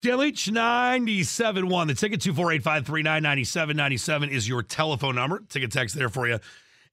Dan 0.00 0.18
Leach, 0.18 0.46
97.1. 0.46 1.88
The 1.88 1.94
ticket, 1.94 2.20
248-539-9797 2.20 4.30
is 4.30 4.48
your 4.48 4.62
telephone 4.62 5.16
number. 5.16 5.42
Ticket 5.48 5.72
text 5.72 5.96
there 5.96 6.08
for 6.08 6.28
you 6.28 6.38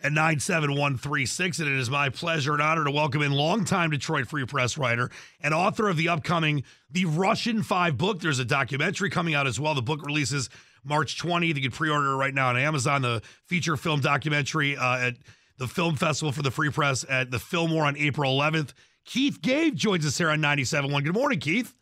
at 0.01 0.11
97136. 0.11 1.59
And 1.59 1.69
it 1.69 1.77
is 1.77 1.91
my 1.91 2.09
pleasure 2.09 2.53
and 2.53 2.63
honor 2.63 2.83
to 2.83 2.89
welcome 2.89 3.21
in 3.21 3.31
longtime 3.31 3.91
Detroit 3.91 4.27
Free 4.27 4.43
Press 4.45 4.75
writer 4.75 5.11
and 5.39 5.53
author 5.53 5.87
of 5.87 5.97
the 5.97 6.09
upcoming 6.09 6.63
The 6.89 7.05
Russian 7.05 7.61
Five 7.61 7.95
book. 7.95 8.21
There's 8.21 8.39
a 8.39 8.45
documentary 8.45 9.11
coming 9.11 9.35
out 9.35 9.45
as 9.45 9.59
well. 9.59 9.75
The 9.75 9.83
book 9.83 10.03
releases 10.03 10.49
March 10.83 11.21
20th. 11.21 11.57
You 11.57 11.61
can 11.61 11.69
pre-order 11.69 12.13
it 12.13 12.15
right 12.15 12.33
now 12.33 12.49
on 12.49 12.57
Amazon. 12.57 13.03
The 13.03 13.21
feature 13.45 13.77
film 13.77 13.99
documentary 13.99 14.77
uh, 14.77 14.97
at 14.97 15.13
the 15.59 15.67
Film 15.67 15.95
Festival 15.95 16.31
for 16.31 16.41
the 16.41 16.49
Free 16.49 16.71
Press 16.71 17.05
at 17.07 17.29
the 17.29 17.37
Fillmore 17.37 17.85
on 17.85 17.95
April 17.97 18.35
11th. 18.35 18.73
Keith 19.05 19.43
Gave 19.43 19.75
joins 19.75 20.07
us 20.07 20.17
here 20.17 20.31
on 20.31 20.39
97.1. 20.39 21.03
Good 21.03 21.13
morning, 21.13 21.39
Keith. 21.39 21.75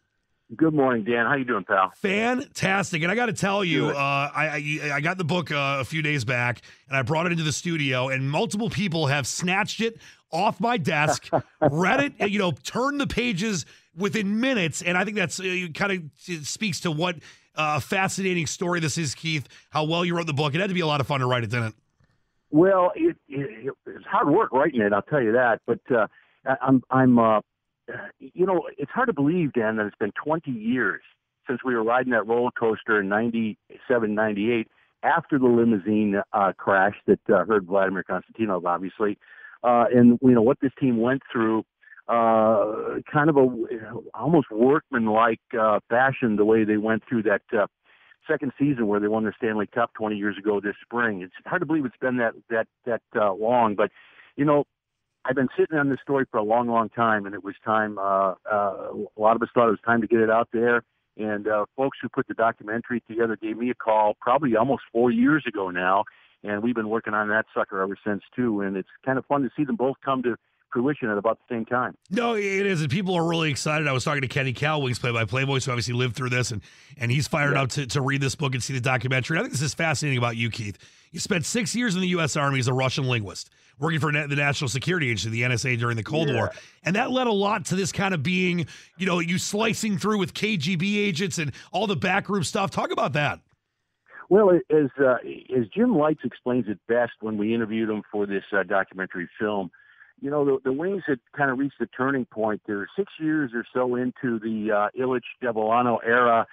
Good 0.55 0.73
morning, 0.73 1.03
Dan. 1.03 1.25
How 1.25 1.35
you 1.35 1.45
doing, 1.45 1.63
pal? 1.63 1.91
Fantastic. 1.95 3.01
And 3.01 3.11
I 3.11 3.15
got 3.15 3.27
to 3.27 3.33
tell 3.33 3.63
you, 3.63 3.87
uh, 3.87 3.93
I, 3.93 4.79
I, 4.83 4.95
I 4.95 5.01
got 5.01 5.17
the 5.17 5.23
book 5.23 5.51
uh, 5.51 5.77
a 5.79 5.83
few 5.83 6.01
days 6.01 6.25
back, 6.25 6.61
and 6.87 6.97
I 6.97 7.01
brought 7.01 7.25
it 7.25 7.31
into 7.31 7.43
the 7.43 7.51
studio, 7.51 8.09
and 8.09 8.29
multiple 8.29 8.69
people 8.69 9.07
have 9.07 9.25
snatched 9.25 9.81
it 9.81 9.97
off 10.31 10.59
my 10.59 10.77
desk, 10.77 11.29
read 11.71 12.13
it, 12.19 12.29
you 12.29 12.39
know, 12.39 12.51
turned 12.51 12.99
the 12.99 13.07
pages 13.07 13.65
within 13.95 14.39
minutes, 14.39 14.81
and 14.81 14.97
I 14.97 15.05
think 15.05 15.15
that's 15.17 15.39
uh, 15.39 15.67
kind 15.73 15.91
of 15.91 16.45
speaks 16.45 16.81
to 16.81 16.91
what 16.91 17.15
uh, 17.55 17.75
a 17.77 17.81
fascinating 17.81 18.45
story 18.45 18.79
this 18.79 18.97
is, 18.97 19.15
Keith. 19.15 19.47
How 19.69 19.85
well 19.85 20.03
you 20.03 20.15
wrote 20.15 20.27
the 20.27 20.33
book. 20.33 20.53
It 20.53 20.61
had 20.61 20.67
to 20.67 20.73
be 20.73 20.81
a 20.81 20.87
lot 20.87 21.01
of 21.01 21.07
fun 21.07 21.21
to 21.21 21.25
write 21.25 21.43
it, 21.43 21.51
didn't 21.51 21.67
it? 21.67 21.73
Well, 22.51 22.91
it, 22.95 23.15
it, 23.27 23.73
it's 23.87 24.05
hard 24.05 24.29
work 24.29 24.51
writing 24.51 24.81
it. 24.81 24.93
I'll 24.93 25.01
tell 25.01 25.21
you 25.21 25.31
that. 25.33 25.61
But 25.65 25.79
uh, 25.91 26.07
I'm 26.61 26.83
I'm 26.89 27.17
uh, 27.17 27.41
you 28.19 28.45
know, 28.45 28.67
it's 28.77 28.91
hard 28.91 29.07
to 29.07 29.13
believe, 29.13 29.53
Dan, 29.53 29.77
that 29.77 29.85
it's 29.85 29.95
been 29.95 30.13
20 30.23 30.51
years 30.51 31.01
since 31.47 31.59
we 31.63 31.75
were 31.75 31.83
riding 31.83 32.11
that 32.11 32.27
roller 32.27 32.51
coaster 32.57 33.01
in 33.01 33.09
97, 33.09 34.15
98 34.15 34.67
after 35.03 35.37
the 35.37 35.47
limousine 35.47 36.21
uh, 36.31 36.53
crash 36.57 36.95
that 37.07 37.19
uh, 37.29 37.43
hurt 37.45 37.63
Vladimir 37.63 38.03
Konstantinov, 38.09 38.65
obviously. 38.65 39.17
Uh, 39.63 39.85
and, 39.93 40.17
you 40.21 40.31
know, 40.31 40.41
what 40.41 40.59
this 40.61 40.71
team 40.79 40.97
went 40.97 41.21
through, 41.31 41.63
uh, 42.07 42.99
kind 43.11 43.29
of 43.29 43.37
a 43.37 43.47
almost 44.13 44.47
workman-like 44.51 45.39
uh, 45.59 45.79
fashion, 45.89 46.35
the 46.35 46.45
way 46.45 46.63
they 46.63 46.77
went 46.77 47.03
through 47.07 47.23
that 47.23 47.41
uh, 47.57 47.67
second 48.29 48.51
season 48.57 48.87
where 48.87 48.99
they 48.99 49.07
won 49.07 49.23
the 49.23 49.33
Stanley 49.37 49.67
Cup 49.67 49.91
20 49.93 50.15
years 50.15 50.37
ago 50.37 50.59
this 50.59 50.75
spring. 50.81 51.21
It's 51.21 51.33
hard 51.45 51.61
to 51.61 51.65
believe 51.65 51.85
it's 51.85 51.95
been 51.99 52.17
that, 52.17 52.33
that, 52.49 52.67
that 52.85 53.01
uh, 53.15 53.33
long, 53.33 53.75
but, 53.75 53.91
you 54.35 54.45
know, 54.45 54.65
I've 55.25 55.35
been 55.35 55.49
sitting 55.57 55.77
on 55.77 55.89
this 55.89 55.99
story 56.01 56.25
for 56.29 56.37
a 56.37 56.43
long, 56.43 56.67
long 56.67 56.89
time, 56.89 57.25
and 57.25 57.33
it 57.33 57.43
was 57.43 57.55
time. 57.63 57.97
Uh, 57.97 58.33
uh, 58.51 58.91
a 58.91 59.21
lot 59.21 59.35
of 59.35 59.41
us 59.41 59.49
thought 59.53 59.67
it 59.67 59.71
was 59.71 59.79
time 59.85 60.01
to 60.01 60.07
get 60.07 60.19
it 60.19 60.29
out 60.29 60.49
there. 60.51 60.83
And 61.17 61.47
uh, 61.47 61.65
folks 61.77 61.97
who 62.01 62.09
put 62.09 62.27
the 62.27 62.33
documentary 62.33 63.01
together 63.07 63.37
gave 63.37 63.57
me 63.57 63.69
a 63.69 63.75
call 63.75 64.15
probably 64.19 64.55
almost 64.55 64.83
four 64.91 65.11
years 65.11 65.45
ago 65.47 65.69
now, 65.69 66.03
and 66.43 66.61
we've 66.61 66.75
been 66.75 66.89
working 66.89 67.13
on 67.13 67.29
that 67.29 67.45
sucker 67.53 67.81
ever 67.81 67.97
since 68.05 68.23
too. 68.35 68.61
And 68.61 68.75
it's 68.75 68.89
kind 69.05 69.17
of 69.17 69.25
fun 69.25 69.43
to 69.43 69.49
see 69.55 69.63
them 69.63 69.75
both 69.75 69.95
come 70.03 70.23
to 70.23 70.35
fruition 70.73 71.09
at 71.09 71.17
about 71.17 71.39
the 71.47 71.55
same 71.55 71.65
time. 71.65 71.95
No, 72.09 72.35
it 72.35 72.43
is, 72.43 72.81
and 72.81 72.89
people 72.89 73.15
are 73.15 73.25
really 73.25 73.51
excited. 73.51 73.87
I 73.87 73.93
was 73.93 74.03
talking 74.03 74.21
to 74.21 74.27
Kenny 74.27 74.53
Cowlings, 74.53 74.99
play-by-play 74.99 75.43
voice, 75.43 75.65
who 75.65 75.71
obviously 75.71 75.93
lived 75.93 76.15
through 76.15 76.31
this, 76.31 76.51
and 76.51 76.61
and 76.97 77.11
he's 77.11 77.27
fired 77.27 77.53
yeah. 77.53 77.61
up 77.61 77.69
to, 77.69 77.85
to 77.87 78.01
read 78.01 78.21
this 78.21 78.35
book 78.35 78.53
and 78.53 78.63
see 78.63 78.73
the 78.73 78.81
documentary. 78.81 79.37
I 79.37 79.41
think 79.41 79.51
this 79.51 79.61
is 79.61 79.73
fascinating 79.73 80.17
about 80.17 80.35
you, 80.35 80.49
Keith. 80.49 80.77
You 81.11 81.19
spent 81.19 81.45
six 81.45 81.75
years 81.75 81.95
in 81.95 82.01
the 82.01 82.07
U.S. 82.09 82.35
Army 82.35 82.59
as 82.59 82.67
a 82.67 82.73
Russian 82.73 83.05
linguist, 83.05 83.51
working 83.79 83.99
for 83.99 84.11
the 84.11 84.27
National 84.27 84.67
Security 84.67 85.11
Agency, 85.11 85.29
the 85.29 85.43
NSA, 85.43 85.77
during 85.77 85.95
the 85.95 86.03
Cold 86.03 86.29
yeah. 86.29 86.35
War, 86.35 86.51
and 86.83 86.95
that 86.95 87.11
led 87.11 87.27
a 87.27 87.31
lot 87.31 87.65
to 87.65 87.75
this 87.75 87.91
kind 87.91 88.13
of 88.13 88.23
being, 88.23 88.65
you 88.97 89.05
know, 89.05 89.19
you 89.19 89.37
slicing 89.37 89.97
through 89.97 90.17
with 90.17 90.33
KGB 90.33 90.97
agents 90.97 91.37
and 91.37 91.51
all 91.71 91.87
the 91.87 91.95
backroom 91.95 92.43
stuff. 92.43 92.71
Talk 92.71 92.91
about 92.91 93.13
that. 93.13 93.39
Well, 94.29 94.49
as 94.49 94.89
uh, 94.99 95.17
as 95.55 95.67
Jim 95.75 95.95
Lites 95.95 96.21
explains 96.23 96.65
it 96.67 96.79
best 96.87 97.11
when 97.21 97.37
we 97.37 97.53
interviewed 97.53 97.89
him 97.89 98.01
for 98.11 98.25
this 98.25 98.43
uh, 98.51 98.63
documentary 98.63 99.29
film 99.39 99.69
you 100.23 100.29
know, 100.29 100.45
the, 100.45 100.57
the 100.63 100.71
Wings 100.71 101.03
had 101.05 101.19
kind 101.35 101.51
of 101.51 101.59
reached 101.59 101.79
the 101.79 101.85
turning 101.85 102.23
point. 102.23 102.61
They're 102.65 102.87
six 102.95 103.11
years 103.19 103.51
or 103.53 103.65
so 103.73 103.95
into 103.95 104.39
the 104.39 104.71
uh, 104.71 104.97
Ilitch 104.97 105.23
Devellano 105.43 105.97
era. 106.01 106.47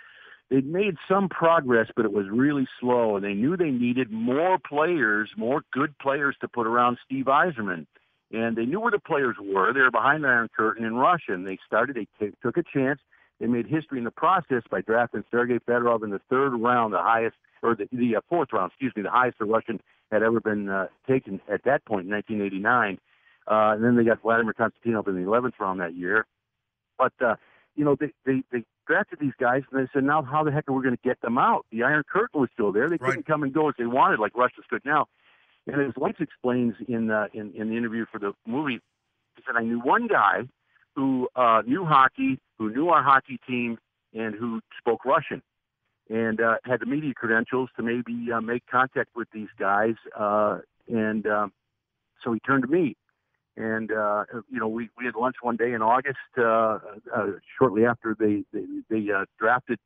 They'd 0.50 0.66
made 0.66 0.96
some 1.08 1.28
progress, 1.28 1.86
but 1.94 2.04
it 2.04 2.12
was 2.12 2.26
really 2.28 2.66
slow, 2.80 3.14
and 3.14 3.24
they 3.24 3.34
knew 3.34 3.56
they 3.56 3.70
needed 3.70 4.10
more 4.10 4.58
players, 4.58 5.30
more 5.36 5.62
good 5.72 5.96
players 5.98 6.34
to 6.40 6.48
put 6.48 6.66
around 6.66 6.98
Steve 7.06 7.26
Yzerman. 7.26 7.86
And 8.32 8.56
they 8.56 8.64
knew 8.64 8.80
where 8.80 8.90
the 8.90 8.98
players 8.98 9.36
were. 9.40 9.72
They 9.72 9.80
were 9.80 9.92
behind 9.92 10.24
the 10.24 10.28
Iron 10.28 10.48
Curtain 10.56 10.84
in 10.84 10.96
Russia, 10.96 11.34
and 11.34 11.46
they 11.46 11.58
started. 11.64 11.94
They 11.94 12.08
t- 12.18 12.34
took 12.42 12.56
a 12.56 12.64
chance. 12.64 12.98
They 13.38 13.46
made 13.46 13.66
history 13.66 13.98
in 13.98 14.04
the 14.04 14.10
process 14.10 14.62
by 14.68 14.80
drafting 14.80 15.22
Sergei 15.30 15.60
Fedorov 15.60 16.02
in 16.02 16.10
the 16.10 16.20
third 16.28 16.56
round, 16.56 16.92
the 16.92 16.98
highest, 16.98 17.36
or 17.62 17.76
the, 17.76 17.88
the 17.92 18.16
uh, 18.16 18.20
fourth 18.28 18.48
round, 18.52 18.72
excuse 18.72 18.92
me, 18.96 19.02
the 19.02 19.10
highest 19.10 19.36
a 19.40 19.44
Russian 19.44 19.80
had 20.10 20.24
ever 20.24 20.40
been 20.40 20.68
uh, 20.68 20.88
taken 21.08 21.40
at 21.48 21.62
that 21.64 21.84
point 21.84 22.06
in 22.06 22.12
1989. 22.12 22.98
Uh, 23.50 23.72
and 23.74 23.84
then 23.84 23.96
they 23.96 24.04
got 24.04 24.22
Vladimir 24.22 24.54
Konstantinov 24.54 25.08
in 25.08 25.16
the 25.16 25.28
11th 25.28 25.58
round 25.58 25.80
that 25.80 25.96
year. 25.96 26.26
But, 26.98 27.12
uh, 27.20 27.34
you 27.74 27.84
know, 27.84 27.96
they, 27.98 28.12
they, 28.24 28.42
they 28.52 28.64
drafted 28.86 29.18
these 29.18 29.32
guys 29.40 29.62
and 29.70 29.82
they 29.82 29.90
said, 29.92 30.04
now 30.04 30.22
how 30.22 30.44
the 30.44 30.52
heck 30.52 30.68
are 30.68 30.72
we 30.72 30.82
going 30.82 30.96
to 30.96 31.02
get 31.02 31.20
them 31.20 31.36
out? 31.36 31.66
The 31.72 31.82
Iron 31.82 32.04
Curtain 32.10 32.40
was 32.40 32.50
still 32.52 32.70
there. 32.70 32.88
They 32.88 32.98
couldn't 32.98 33.26
come 33.26 33.42
and 33.42 33.52
go 33.52 33.68
as 33.68 33.74
they 33.76 33.86
wanted, 33.86 34.20
like 34.20 34.36
Russia's 34.36 34.64
could 34.70 34.84
now. 34.84 35.06
And 35.66 35.80
as 35.80 35.92
Lites 35.96 36.20
explains 36.20 36.74
in, 36.88 37.10
uh, 37.10 37.26
in, 37.34 37.52
in 37.54 37.70
the 37.70 37.76
interview 37.76 38.06
for 38.10 38.18
the 38.18 38.32
movie, 38.46 38.80
he 39.36 39.42
said, 39.44 39.56
I 39.56 39.62
knew 39.62 39.80
one 39.80 40.06
guy 40.06 40.42
who 40.94 41.28
uh, 41.34 41.62
knew 41.66 41.84
hockey, 41.84 42.38
who 42.58 42.70
knew 42.70 42.88
our 42.88 43.02
hockey 43.02 43.40
team, 43.48 43.78
and 44.14 44.34
who 44.34 44.60
spoke 44.78 45.04
Russian 45.04 45.42
and 46.10 46.40
uh, 46.40 46.56
had 46.64 46.80
the 46.80 46.86
media 46.86 47.14
credentials 47.14 47.70
to 47.76 47.82
maybe 47.82 48.32
uh, 48.32 48.40
make 48.40 48.66
contact 48.66 49.10
with 49.14 49.28
these 49.32 49.48
guys. 49.58 49.94
Uh, 50.18 50.58
and 50.88 51.26
um, 51.26 51.52
so 52.22 52.32
he 52.32 52.40
turned 52.40 52.64
to 52.64 52.68
me. 52.68 52.96
And 53.60 53.92
uh, 53.92 54.24
you 54.50 54.58
know, 54.58 54.68
we, 54.68 54.88
we 54.96 55.04
had 55.04 55.14
lunch 55.14 55.36
one 55.42 55.56
day 55.56 55.72
in 55.72 55.82
August, 55.82 56.16
uh, 56.38 56.78
uh, 57.14 57.26
shortly 57.58 57.84
after 57.84 58.16
they 58.18 58.42
they, 58.54 58.64
they 58.88 59.12
uh, 59.12 59.26
drafted 59.38 59.78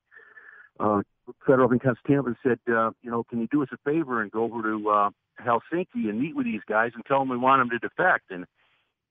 uh, 0.78 1.02
Fedorov 1.46 1.72
and 1.72 1.82
Konstantinov, 1.82 2.26
and 2.26 2.36
said, 2.40 2.60
uh, 2.72 2.90
you 3.02 3.10
know, 3.10 3.24
can 3.24 3.40
you 3.40 3.48
do 3.50 3.64
us 3.64 3.68
a 3.72 3.76
favor 3.78 4.22
and 4.22 4.30
go 4.30 4.44
over 4.44 4.62
to 4.62 4.88
uh, 4.88 5.10
Helsinki 5.44 6.08
and 6.08 6.20
meet 6.20 6.36
with 6.36 6.46
these 6.46 6.60
guys 6.68 6.92
and 6.94 7.04
tell 7.04 7.18
them 7.18 7.30
we 7.30 7.36
want 7.36 7.62
them 7.62 7.70
to 7.70 7.78
defect? 7.80 8.30
And 8.30 8.46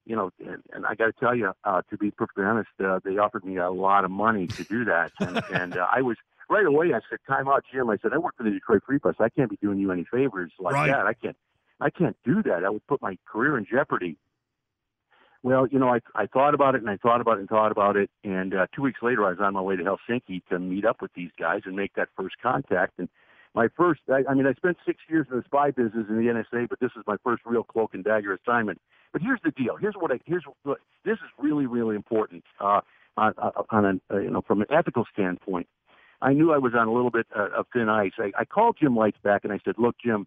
you 0.06 0.16
know, 0.16 0.32
and, 0.40 0.64
and 0.72 0.86
I 0.86 0.96
got 0.96 1.08
to 1.08 1.14
tell 1.20 1.36
you, 1.36 1.52
uh, 1.66 1.82
to 1.90 1.98
be 1.98 2.12
perfectly 2.12 2.46
honest, 2.46 2.70
uh, 2.82 3.00
they 3.04 3.18
offered 3.18 3.44
me 3.44 3.58
a 3.58 3.70
lot 3.70 4.06
of 4.06 4.12
money 4.12 4.48
to 4.48 4.64
do 4.64 4.86
that, 4.86 5.12
and, 5.20 5.42
and 5.54 5.78
uh, 5.78 5.88
I 5.94 6.04
was 6.04 6.16
right 6.50 6.66
away. 6.66 6.94
I 6.94 7.02
said, 7.10 7.20
"Time 7.28 7.50
out, 7.50 7.66
Jim." 7.70 7.90
I 7.90 7.98
said, 8.02 8.14
"I 8.14 8.18
work 8.18 8.38
for 8.38 8.44
the 8.44 8.52
Detroit 8.52 8.84
Free 8.86 9.00
Press. 9.00 9.16
I 9.20 9.28
can't 9.28 9.50
be 9.50 9.58
doing 9.62 9.80
you 9.80 9.92
any 9.92 10.06
favors 10.10 10.54
like 10.58 10.74
right. 10.74 10.88
that. 10.88 11.06
I 11.06 11.14
can't, 11.16 11.36
I 11.82 11.90
can't 11.90 12.16
do 12.24 12.42
that. 12.44 12.64
I 12.64 12.70
would 12.70 12.88
put 12.88 13.02
my 13.02 13.18
career 13.26 13.58
in 13.58 13.66
jeopardy." 13.70 14.18
Well, 15.44 15.68
you 15.68 15.78
know, 15.78 15.90
I 15.90 16.00
I 16.16 16.26
thought 16.26 16.54
about 16.54 16.74
it 16.76 16.82
and 16.82 16.90
I 16.90 16.96
thought 16.96 17.20
about 17.20 17.38
it 17.38 17.42
and 17.42 17.50
thought 17.50 17.72
about 17.72 17.98
it, 17.98 18.10
and 18.24 18.54
uh, 18.56 18.68
two 18.74 18.82
weeks 18.82 19.02
later, 19.02 19.26
I 19.26 19.32
was 19.32 19.40
on 19.42 19.54
my 19.54 19.62
way 19.62 19.76
to 19.76 19.84
Helsinki 19.84 20.42
to 20.50 20.58
meet 20.58 20.86
up 20.86 21.02
with 21.02 21.12
these 21.14 21.32
guys 21.38 21.62
and 21.66 21.76
make 21.76 21.94
that 21.96 22.08
first 22.18 22.36
contact. 22.42 22.94
And 22.98 23.10
my 23.54 23.68
first, 23.76 24.02
I, 24.10 24.24
I 24.30 24.34
mean, 24.36 24.48
I 24.48 24.54
spent 24.54 24.78
six 24.86 25.00
years 25.10 25.28
in 25.30 25.38
the 25.38 25.44
spy 25.44 25.72
business 25.72 26.06
in 26.10 26.16
the 26.16 26.32
NSA, 26.32 26.70
but 26.70 26.80
this 26.80 26.92
is 26.96 27.04
my 27.06 27.18
first 27.26 27.44
real 27.46 27.64
cloak 27.64 27.94
and 27.94 28.06
dagger 28.06 28.34
assignment. 28.34 28.80
But 29.12 29.22
here's 29.22 29.42
the 29.44 29.52
deal. 29.52 29.76
Here's 29.76 29.96
what 29.96 30.12
I 30.12 30.20
here's 30.26 30.46
what 30.64 30.80
this 31.04 31.16
is 31.16 31.30
really 31.38 31.66
really 31.66 31.98
important 31.98 32.46
uh, 32.62 32.80
on, 33.18 33.34
on 33.70 33.86
an 33.86 34.02
uh, 34.10 34.20
you 34.20 34.30
know 34.30 34.44
from 34.48 34.62
an 34.62 34.68
ethical 34.72 35.04
standpoint. 35.12 35.68
I 36.22 36.32
knew 36.32 36.54
I 36.54 36.58
was 36.58 36.72
on 36.74 36.88
a 36.88 36.94
little 36.94 37.12
bit 37.12 37.28
uh, 37.38 37.50
of 37.58 37.66
thin 37.74 37.90
ice. 37.90 38.14
I, 38.18 38.32
I 38.40 38.46
called 38.46 38.78
Jim 38.80 38.96
Lites 38.96 39.18
back 39.22 39.44
and 39.44 39.52
I 39.52 39.60
said, 39.66 39.76
"Look, 39.78 39.98
Jim." 40.04 40.26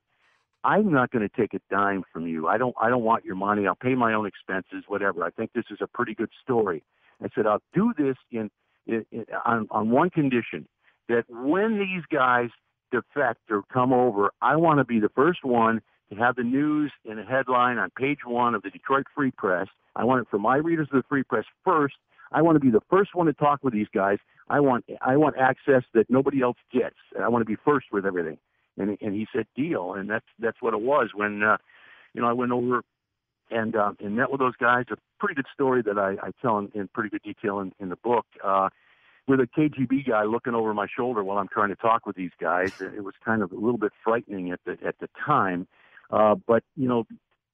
I'm 0.66 0.92
not 0.92 1.12
going 1.12 1.26
to 1.26 1.34
take 1.40 1.54
a 1.54 1.60
dime 1.70 2.02
from 2.12 2.26
you. 2.26 2.48
I 2.48 2.58
don't 2.58 2.74
I 2.80 2.88
don't 2.88 3.04
want 3.04 3.24
your 3.24 3.36
money. 3.36 3.68
I'll 3.68 3.76
pay 3.76 3.94
my 3.94 4.12
own 4.14 4.26
expenses, 4.26 4.82
whatever. 4.88 5.22
I 5.22 5.30
think 5.30 5.52
this 5.54 5.66
is 5.70 5.78
a 5.80 5.86
pretty 5.86 6.12
good 6.12 6.30
story. 6.42 6.82
I 7.22 7.28
said 7.36 7.46
I'll 7.46 7.62
do 7.72 7.94
this 7.96 8.16
in, 8.32 8.50
in, 8.88 9.06
in 9.12 9.26
on 9.44 9.68
on 9.70 9.90
one 9.90 10.10
condition 10.10 10.66
that 11.08 11.22
when 11.28 11.78
these 11.78 12.02
guys 12.12 12.50
defect 12.90 13.42
or 13.48 13.62
come 13.72 13.92
over, 13.92 14.32
I 14.42 14.56
want 14.56 14.78
to 14.78 14.84
be 14.84 14.98
the 14.98 15.08
first 15.10 15.44
one 15.44 15.82
to 16.10 16.16
have 16.16 16.34
the 16.34 16.42
news 16.42 16.90
in 17.04 17.20
a 17.20 17.24
headline 17.24 17.78
on 17.78 17.90
page 17.96 18.20
one 18.26 18.56
of 18.56 18.62
the 18.62 18.70
Detroit 18.70 19.06
Free 19.14 19.30
Press. 19.30 19.68
I 19.94 20.02
want 20.02 20.22
it 20.22 20.28
for 20.28 20.38
my 20.38 20.56
readers 20.56 20.88
of 20.92 20.96
the 20.96 21.04
Free 21.08 21.22
Press 21.22 21.44
first. 21.64 21.94
I 22.32 22.42
want 22.42 22.56
to 22.56 22.60
be 22.60 22.70
the 22.70 22.82
first 22.90 23.14
one 23.14 23.26
to 23.26 23.32
talk 23.34 23.60
with 23.62 23.72
these 23.72 23.88
guys. 23.94 24.18
I 24.48 24.58
want 24.58 24.84
I 25.00 25.16
want 25.16 25.36
access 25.38 25.84
that 25.94 26.10
nobody 26.10 26.42
else 26.42 26.58
gets. 26.72 26.96
I 27.22 27.28
want 27.28 27.42
to 27.42 27.46
be 27.46 27.56
first 27.64 27.86
with 27.92 28.04
everything 28.04 28.38
and 28.78 28.96
and 29.00 29.14
he 29.14 29.26
said 29.34 29.46
deal, 29.56 29.94
and 29.94 30.08
that's 30.08 30.26
that's 30.38 30.60
what 30.60 30.74
it 30.74 30.80
was 30.80 31.10
when 31.14 31.42
uh, 31.42 31.56
you 32.14 32.20
know 32.20 32.28
I 32.28 32.32
went 32.32 32.52
over 32.52 32.82
and 33.50 33.76
uh, 33.76 33.92
and 34.00 34.16
met 34.16 34.30
with 34.30 34.40
those 34.40 34.56
guys. 34.56 34.84
A 34.90 34.96
pretty 35.18 35.34
good 35.34 35.46
story 35.52 35.82
that 35.82 35.98
I, 35.98 36.16
I 36.22 36.30
tell 36.42 36.58
in, 36.58 36.70
in 36.74 36.88
pretty 36.88 37.10
good 37.10 37.22
detail 37.22 37.60
in, 37.60 37.72
in 37.80 37.88
the 37.88 37.96
book. 37.96 38.26
Uh, 38.42 38.68
with 39.28 39.40
a 39.40 39.48
KGB 39.58 40.08
guy 40.08 40.22
looking 40.22 40.54
over 40.54 40.72
my 40.72 40.86
shoulder 40.94 41.24
while 41.24 41.38
I'm 41.38 41.48
trying 41.48 41.70
to 41.70 41.76
talk 41.76 42.06
with 42.06 42.14
these 42.14 42.30
guys, 42.40 42.80
it 42.80 43.02
was 43.02 43.14
kind 43.24 43.42
of 43.42 43.50
a 43.50 43.56
little 43.56 43.78
bit 43.78 43.92
frightening 44.04 44.52
at 44.52 44.60
the 44.64 44.76
at 44.86 44.98
the 45.00 45.08
time. 45.24 45.66
Uh, 46.10 46.36
but 46.46 46.62
you 46.76 46.88
know, 46.88 47.04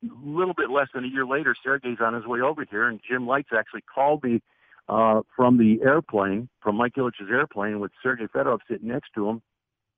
a 0.04 0.08
little 0.24 0.54
bit 0.54 0.70
less 0.70 0.88
than 0.94 1.04
a 1.04 1.08
year 1.08 1.24
later, 1.24 1.54
Sergei's 1.62 1.98
on 2.00 2.14
his 2.14 2.26
way 2.26 2.40
over 2.40 2.66
here, 2.68 2.88
and 2.88 3.00
Jim 3.08 3.26
Lites 3.26 3.50
actually 3.56 3.82
called 3.82 4.22
me 4.22 4.42
uh, 4.88 5.22
from 5.34 5.58
the 5.58 5.80
airplane, 5.82 6.48
from 6.60 6.76
Mike 6.76 6.94
Ilitch's 6.96 7.30
airplane, 7.30 7.80
with 7.80 7.92
Sergei 8.02 8.26
Fedorov 8.26 8.58
sitting 8.68 8.88
next 8.88 9.10
to 9.14 9.28
him. 9.28 9.42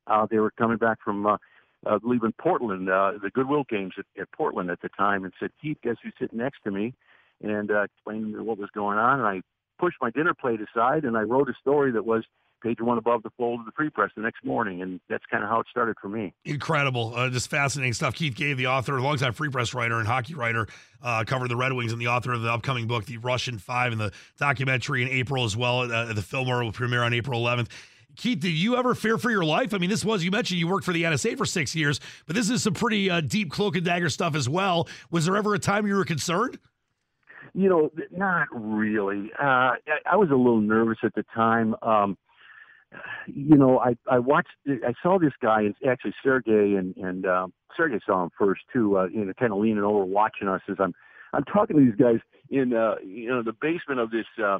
Uh, 0.07 0.27
they 0.31 0.39
were 0.39 0.51
coming 0.53 0.77
back 0.77 0.99
from 1.03 1.27
uh, 1.27 1.37
uh, 1.87 1.99
leaving 2.03 2.33
Portland, 2.39 2.89
uh, 2.89 3.13
the 3.23 3.31
Goodwill 3.31 3.65
games 3.69 3.95
at, 3.99 4.07
at 4.21 4.31
Portland 4.33 4.71
at 4.71 4.81
the 4.81 4.89
time, 4.91 5.25
and 5.25 5.33
said, 5.39 5.51
"Keith, 5.61 5.79
guess 5.83 5.97
who's 6.03 6.15
sitting 6.19 6.39
next 6.39 6.59
to 6.65 6.71
me?" 6.71 6.95
And 7.43 7.71
uh, 7.71 7.83
explained 7.83 8.41
what 8.45 8.59
was 8.59 8.71
going 8.75 8.99
on. 8.99 9.21
And 9.21 9.29
I 9.29 9.43
pushed 9.79 9.97
my 10.01 10.11
dinner 10.11 10.35
plate 10.35 10.61
aside, 10.61 11.05
and 11.05 11.17
I 11.17 11.23
wrote 11.23 11.49
a 11.49 11.55
story 11.61 11.93
that 11.93 12.07
was 12.07 12.25
page 12.65 12.81
one 12.81 12.97
above 12.97 13.23
the 13.23 13.31
fold 13.37 13.61
of 13.61 13.67
the 13.67 13.73
free 13.73 13.91
press 13.91 14.11
the 14.17 14.23
next 14.23 14.43
morning, 14.45 14.81
and 14.81 14.99
that's 15.09 15.25
kind 15.31 15.45
of 15.45 15.51
how 15.51 15.61
it 15.61 15.67
started 15.71 15.97
for 16.01 16.09
me. 16.09 16.33
Incredible, 16.45 17.15
uh, 17.15 17.29
just 17.29 17.51
fascinating 17.51 17.93
stuff. 17.93 18.15
Keith 18.15 18.35
Gave, 18.35 18.57
the 18.57 18.69
author, 18.69 19.01
longtime 19.01 19.35
free 19.35 19.51
press 19.51 19.75
writer 19.75 19.99
and 19.99 20.09
hockey 20.09 20.35
writer, 20.35 20.67
uh, 21.03 21.25
covered 21.27 21.51
the 21.51 21.57
Red 21.57 21.75
Wings, 21.75 21.93
and 21.93 22.01
the 22.01 22.09
author 22.09 22.33
of 22.33 22.41
the 22.41 22.51
upcoming 22.51 22.87
book, 22.87 23.05
The 23.05 23.19
Russian 23.19 23.59
Five, 23.59 23.93
and 23.93 24.01
the 24.01 24.13
documentary 24.39 25.03
in 25.03 25.09
April 25.09 25.45
as 25.45 25.57
well. 25.57 25.93
Uh, 25.93 26.13
the 26.15 26.23
Fillmore 26.23 26.65
will 26.65 26.73
premiere 26.73 27.03
on 27.03 27.13
April 27.13 27.43
11th. 27.43 27.69
Keith, 28.17 28.41
did 28.41 28.53
you 28.53 28.77
ever 28.77 28.95
fear 28.95 29.19
for 29.19 29.31
your 29.31 29.45
life? 29.45 29.75
I 29.75 29.79
mean, 29.79 29.91
this 29.91 30.05
was, 30.05 30.23
you 30.25 30.31
mentioned 30.31 30.61
you 30.61 30.69
worked 30.69 30.85
for 30.85 30.93
the 30.93 31.03
NSA 31.03 31.37
for 31.37 31.47
six 31.47 31.75
years, 31.75 32.01
but 32.27 32.37
this 32.37 32.51
is 32.51 32.63
some 32.63 32.75
pretty 32.75 33.11
uh, 33.11 33.21
deep 33.21 33.51
cloak 33.51 33.77
and 33.77 33.85
dagger 33.85 34.09
stuff 34.09 34.35
as 34.35 34.49
well. 34.49 34.89
Was 35.11 35.27
there 35.27 35.37
ever 35.37 35.55
a 35.55 35.59
time 35.59 35.87
you 35.87 35.95
were 35.95 36.05
concerned? 36.05 36.59
You 37.55 37.69
know, 37.69 37.91
not 38.11 38.49
really. 38.53 39.31
Uh, 39.39 39.73
I 40.11 40.17
was 40.17 40.31
a 40.31 40.37
little 40.37 40.61
nervous 40.61 40.99
at 41.05 41.15
the 41.15 41.25
time. 41.35 41.77
Um, 41.83 42.19
you 43.27 43.57
know, 43.57 43.79
I 43.79 43.97
I 44.11 44.19
watched, 44.19 44.51
I 44.67 44.93
saw 45.03 45.19
this 45.19 45.33
guy, 45.41 45.63
and 45.63 45.75
actually 45.89 46.15
Sergey 46.23 46.75
and 46.75 46.97
and 46.97 47.27
uh, 47.27 47.47
Sergey 47.77 48.01
saw 48.07 48.25
him 48.25 48.31
first 48.39 48.63
too. 48.73 48.99
Uh, 48.99 49.07
you 49.07 49.25
know, 49.25 49.33
kind 49.39 49.53
of 49.53 49.59
leaning 49.59 49.83
over, 49.85 50.05
watching 50.05 50.49
us 50.49 50.63
as 50.69 50.77
I'm 50.79 50.95
I'm 51.33 51.45
talking 51.45 51.77
to 51.77 51.85
these 51.85 51.95
guys 51.95 52.19
in 52.51 52.73
uh, 52.73 52.97
you 53.05 53.29
know 53.29 53.43
the 53.43 53.53
basement 53.53 54.01
of 54.01 54.11
this 54.11 54.27
uh, 54.43 54.59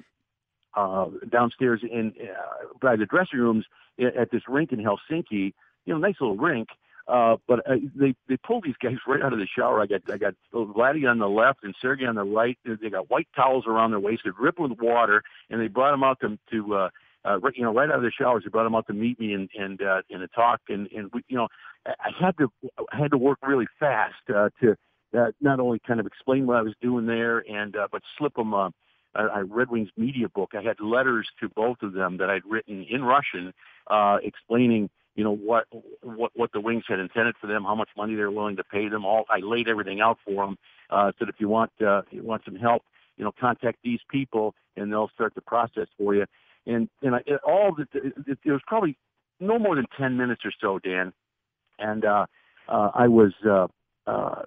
uh, 0.77 1.07
downstairs 1.31 1.81
in 1.83 2.13
uh, 2.21 2.67
by 2.81 2.97
the 2.97 3.07
dressing 3.07 3.39
rooms 3.39 3.65
at 3.99 4.31
this 4.31 4.43
rink 4.49 4.73
in 4.73 4.81
Helsinki. 4.81 5.53
You 5.87 5.95
know, 5.95 5.99
nice 5.99 6.17
little 6.21 6.37
rink. 6.37 6.69
Uh, 7.07 7.37
but 7.47 7.61
uh, 7.69 7.75
they 7.95 8.15
they 8.29 8.37
pulled 8.39 8.65
these 8.65 8.77
guys 8.83 8.97
right 9.07 9.23
out 9.23 9.33
of 9.33 9.39
the 9.39 9.47
shower. 9.47 9.81
I 9.81 9.87
got 9.87 10.03
I 10.11 10.17
got 10.17 10.35
Vladdy 10.53 11.09
on 11.09 11.19
the 11.19 11.29
left 11.29 11.63
and 11.63 11.75
Sergey 11.81 12.07
on 12.07 12.15
the 12.15 12.25
right. 12.25 12.59
They 12.65 12.91
got 12.91 13.11
white 13.11 13.29
towels 13.37 13.65
around 13.67 13.91
their 13.91 14.01
waist, 14.01 14.23
They're 14.25 14.33
dripping 14.33 14.71
with 14.71 14.81
water, 14.81 15.23
and 15.51 15.61
they 15.61 15.69
brought 15.69 15.91
them 15.91 16.03
out 16.03 16.21
to 16.21 16.39
to 16.53 16.75
uh, 16.75 16.89
uh, 17.27 17.39
right, 17.41 17.55
you 17.57 17.63
know, 17.63 17.73
right 17.73 17.89
out 17.89 17.97
of 17.97 18.03
the 18.03 18.11
showers, 18.11 18.45
They 18.45 18.51
brought 18.51 18.65
them 18.65 18.75
out 18.75 18.87
to 18.87 18.95
meet 18.95 19.21
me 19.21 19.35
and 19.35 19.51
and 19.59 19.83
uh, 19.83 20.03
in 20.09 20.23
a 20.23 20.29
talk, 20.29 20.61
and 20.69 20.89
and 20.93 21.11
we, 21.13 21.23
you 21.29 21.37
know, 21.37 21.49
I 21.87 22.11
had 22.19 22.37
to 22.39 22.51
I 22.93 22.97
had 22.97 23.11
to 23.11 23.19
work 23.19 23.39
really 23.43 23.67
fast 23.79 24.15
uh, 24.35 24.49
to 24.63 24.77
uh, 25.17 25.27
not 25.41 25.61
only 25.61 25.81
kind 25.87 26.01
of 26.01 26.07
explain 26.07 26.47
what 26.47 26.57
I 26.57 26.63
was 26.63 26.75
doing 26.81 27.07
there, 27.07 27.39
and 27.39 27.77
uh, 27.77 27.89
but 27.93 28.03
slip 28.19 28.35
them 28.35 28.55
uh, 28.55 28.71
a 29.15 29.45
Red 29.45 29.71
Wings 29.71 29.91
media 29.97 30.29
book. 30.29 30.53
I 30.55 30.63
had 30.63 30.81
letters 30.81 31.29
to 31.41 31.49
both 31.49 31.83
of 31.83 31.93
them 31.93 32.19
that 32.19 32.31
I'd 32.31 32.45
written 32.45 32.85
in 32.89 33.05
Russian, 33.05 33.53
uh, 33.89 34.19
explaining 34.23 34.91
you 35.15 35.25
know 35.25 35.35
what 35.35 35.67
what 36.03 36.33
what 36.35 36.53
the 36.53 36.61
Wings 36.61 36.85
had 36.89 36.99
intended 36.99 37.37
for 37.41 37.47
them, 37.47 37.65
how 37.65 37.75
much 37.75 37.91
money 37.97 38.15
they 38.15 38.23
were 38.23 38.31
willing 38.31 38.57
to 38.57 38.65
pay 38.65 38.89
them. 38.89 39.05
All 39.05 39.25
I 39.31 39.39
laid 39.39 39.69
everything 39.69 40.01
out 40.01 40.19
for 40.25 40.45
them. 40.45 40.59
Uh, 40.91 41.13
said 41.19 41.29
if 41.29 41.37
you 41.39 41.49
want 41.49 41.71
uh, 41.81 42.03
you 42.11 42.23
want 42.23 42.43
some 42.45 42.57
help, 42.57 42.83
you 43.17 43.25
know, 43.25 43.33
contact 43.41 43.79
these 43.85 44.01
people 44.09 44.55
and 44.77 44.91
they'll 44.91 45.11
start 45.15 45.35
the 45.35 45.41
process 45.41 45.87
for 45.97 46.15
you 46.15 46.27
and 46.67 46.89
and 47.03 47.17
I, 47.17 47.21
all 47.47 47.75
the, 47.75 47.87
it, 47.93 48.39
it 48.45 48.51
was 48.51 48.63
probably 48.67 48.97
no 49.41 49.59
more 49.59 49.77
than 49.77 49.87
ten 49.99 50.17
minutes 50.17 50.43
or 50.45 50.53
so, 50.61 50.79
Dan, 50.79 51.13
and 51.79 52.05
uh, 52.05 52.27
uh, 52.69 52.91
I 52.95 53.09
was 53.09 53.33
uh, 53.45 53.67
uh, 54.07 54.43